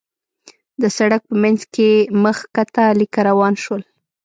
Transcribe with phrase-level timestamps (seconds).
[0.81, 1.89] د سړک په مينځ کې
[2.23, 3.81] مخ کښته ليکه روان شول.